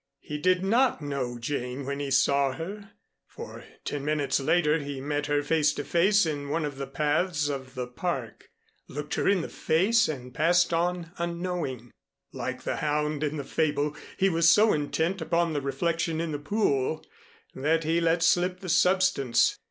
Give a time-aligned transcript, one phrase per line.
[0.17, 2.93] He did not know Jane when he saw her.
[3.27, 7.49] For, ten minutes later, he met her face to face in one of the paths
[7.49, 8.49] of the Park
[8.87, 11.91] looked her in the face and passed on unknowing.
[12.33, 16.39] Like the hound in the fable, he was so intent upon the reflection in the
[16.39, 17.05] pool
[17.53, 19.59] that he let slip the substance.